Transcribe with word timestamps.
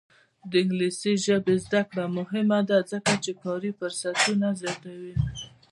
د 0.49 0.51
انګلیسي 0.61 1.13
ژبې 1.25 1.55
زده 1.65 1.81
کړه 1.89 2.05
مهمه 2.17 2.59
ده 2.69 2.77
ځکه 2.91 3.11
چې 3.23 3.31
کاري 3.41 3.71
فرصتونه 3.79 4.47
زیاتوي. 4.61 5.15